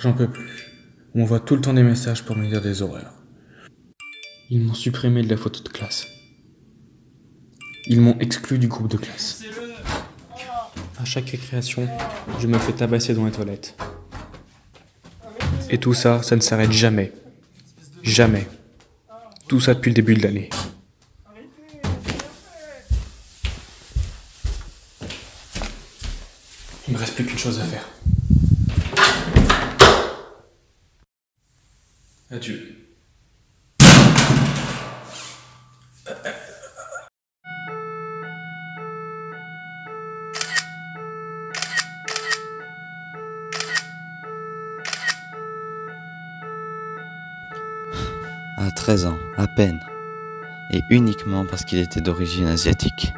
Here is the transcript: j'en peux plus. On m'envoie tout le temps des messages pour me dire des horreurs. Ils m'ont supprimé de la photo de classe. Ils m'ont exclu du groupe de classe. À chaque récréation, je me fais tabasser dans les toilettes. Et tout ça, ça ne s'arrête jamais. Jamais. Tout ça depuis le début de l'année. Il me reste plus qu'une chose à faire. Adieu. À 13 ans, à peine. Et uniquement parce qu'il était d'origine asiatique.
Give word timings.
j'en 0.00 0.12
peux 0.12 0.28
plus. 0.28 0.66
On 1.14 1.20
m'envoie 1.20 1.40
tout 1.40 1.54
le 1.54 1.60
temps 1.60 1.74
des 1.74 1.82
messages 1.82 2.24
pour 2.24 2.36
me 2.36 2.48
dire 2.48 2.60
des 2.60 2.82
horreurs. 2.82 3.14
Ils 4.48 4.60
m'ont 4.60 4.74
supprimé 4.74 5.22
de 5.22 5.28
la 5.28 5.36
photo 5.36 5.62
de 5.62 5.68
classe. 5.68 6.06
Ils 7.86 8.00
m'ont 8.00 8.18
exclu 8.18 8.58
du 8.58 8.68
groupe 8.68 8.88
de 8.88 8.96
classe. 8.96 9.44
À 10.98 11.04
chaque 11.04 11.30
récréation, 11.30 11.88
je 12.38 12.46
me 12.46 12.58
fais 12.58 12.72
tabasser 12.72 13.14
dans 13.14 13.24
les 13.24 13.32
toilettes. 13.32 13.76
Et 15.70 15.78
tout 15.78 15.94
ça, 15.94 16.22
ça 16.22 16.36
ne 16.36 16.40
s'arrête 16.40 16.72
jamais. 16.72 17.12
Jamais. 18.02 18.46
Tout 19.48 19.60
ça 19.60 19.74
depuis 19.74 19.90
le 19.90 19.94
début 19.94 20.14
de 20.14 20.22
l'année. 20.22 20.50
Il 26.88 26.94
me 26.94 26.98
reste 26.98 27.14
plus 27.14 27.24
qu'une 27.24 27.38
chose 27.38 27.60
à 27.60 27.64
faire. 27.64 27.86
Adieu. 32.32 32.76
À 48.56 48.70
13 48.76 49.06
ans, 49.06 49.18
à 49.36 49.48
peine. 49.48 49.80
Et 50.70 50.82
uniquement 50.90 51.44
parce 51.44 51.64
qu'il 51.64 51.78
était 51.78 52.00
d'origine 52.00 52.46
asiatique. 52.46 53.12